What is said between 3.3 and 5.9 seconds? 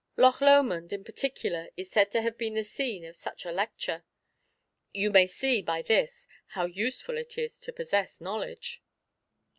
a lecture. You may see by